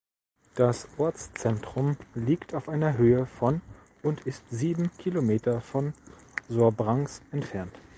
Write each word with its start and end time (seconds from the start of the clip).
Das 0.55 0.87
Ortszentrum 0.97 1.95
liegt 2.15 2.55
auf 2.55 2.69
einer 2.69 2.97
Höhe 2.97 3.27
von 3.27 3.61
und 4.01 4.21
ist 4.21 4.43
sieben 4.49 4.89
Kilometer 4.97 5.61
von 5.61 5.93
Sobrance 6.49 7.21
entfernt. 7.31 7.79